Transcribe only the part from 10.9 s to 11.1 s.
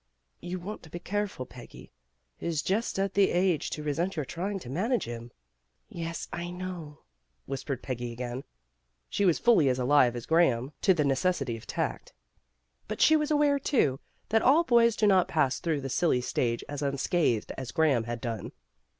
the 218 PEGGY RAYMOND'S